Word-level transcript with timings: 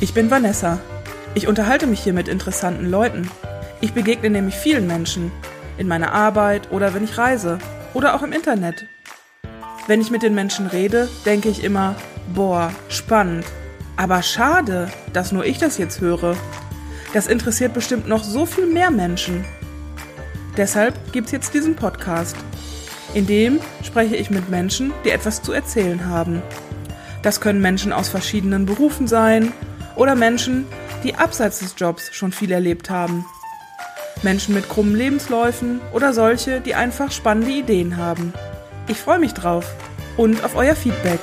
Ich 0.00 0.14
bin 0.14 0.30
Vanessa. 0.30 0.78
Ich 1.34 1.48
unterhalte 1.48 1.88
mich 1.88 1.98
hier 1.98 2.12
mit 2.12 2.28
interessanten 2.28 2.88
Leuten. 2.88 3.28
Ich 3.80 3.92
begegne 3.92 4.30
nämlich 4.30 4.54
vielen 4.54 4.86
Menschen. 4.86 5.32
In 5.76 5.88
meiner 5.88 6.12
Arbeit 6.12 6.70
oder 6.70 6.94
wenn 6.94 7.02
ich 7.02 7.18
reise. 7.18 7.58
Oder 7.94 8.14
auch 8.14 8.22
im 8.22 8.32
Internet. 8.32 8.86
Wenn 9.88 10.00
ich 10.00 10.12
mit 10.12 10.22
den 10.22 10.36
Menschen 10.36 10.68
rede, 10.68 11.08
denke 11.26 11.48
ich 11.48 11.64
immer, 11.64 11.96
boah, 12.32 12.70
spannend. 12.88 13.44
Aber 13.96 14.22
schade, 14.22 14.88
dass 15.12 15.32
nur 15.32 15.44
ich 15.44 15.58
das 15.58 15.78
jetzt 15.78 16.00
höre. 16.00 16.36
Das 17.12 17.26
interessiert 17.26 17.74
bestimmt 17.74 18.06
noch 18.06 18.22
so 18.22 18.46
viel 18.46 18.66
mehr 18.66 18.92
Menschen. 18.92 19.44
Deshalb 20.56 21.12
gibt's 21.12 21.32
jetzt 21.32 21.54
diesen 21.54 21.74
Podcast. 21.74 22.36
In 23.14 23.26
dem 23.26 23.58
spreche 23.82 24.14
ich 24.14 24.30
mit 24.30 24.48
Menschen, 24.48 24.92
die 25.04 25.10
etwas 25.10 25.42
zu 25.42 25.52
erzählen 25.52 26.08
haben. 26.08 26.40
Das 27.24 27.40
können 27.40 27.62
Menschen 27.62 27.92
aus 27.92 28.10
verschiedenen 28.10 28.66
Berufen 28.66 29.08
sein 29.08 29.52
oder 29.96 30.14
Menschen, 30.14 30.66
die 31.02 31.14
abseits 31.14 31.60
des 31.60 31.74
Jobs 31.76 32.14
schon 32.14 32.32
viel 32.32 32.52
erlebt 32.52 32.90
haben. 32.90 33.24
Menschen 34.22 34.54
mit 34.54 34.68
krummen 34.68 34.94
Lebensläufen 34.94 35.80
oder 35.92 36.12
solche, 36.12 36.60
die 36.60 36.74
einfach 36.74 37.10
spannende 37.10 37.50
Ideen 37.50 37.96
haben. 37.96 38.34
Ich 38.88 38.98
freue 38.98 39.18
mich 39.18 39.32
drauf 39.32 39.74
und 40.18 40.44
auf 40.44 40.54
euer 40.54 40.76
Feedback. 40.76 41.20